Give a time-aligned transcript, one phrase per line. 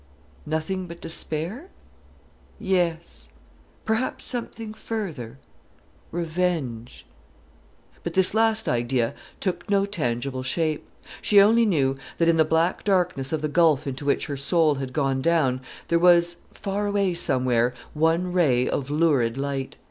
[0.47, 1.67] Nothing but despair?
[2.59, 3.29] Yes;
[3.85, 5.37] perhaps something further,
[6.09, 7.05] revenge.
[8.01, 10.89] But this last idea took no tangible shape.
[11.21, 14.73] She only knew that, in the black darkness of the gulf into which her soul
[14.73, 19.77] had gone down, there was, far away somewhere, one ray of lurid light.